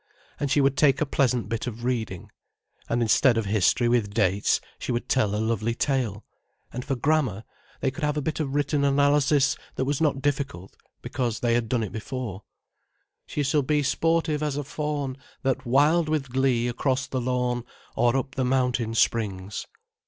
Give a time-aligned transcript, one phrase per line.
[0.39, 2.31] And she would take a pleasant bit of reading.
[2.89, 6.25] And instead of history with dates, she would tell a lovely tale.
[6.73, 7.43] And for grammar,
[7.81, 11.69] they could have a bit of written analysis that was not difficult, because they had
[11.69, 12.41] done it before:
[13.27, 17.63] "She shall be sportive as a fawn That wild with glee across the lawn
[17.95, 19.67] Or up the mountain springs."